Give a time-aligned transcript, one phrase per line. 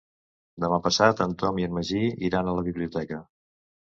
[0.63, 3.21] Demà passat en Tom i en Magí iran a la biblioteca.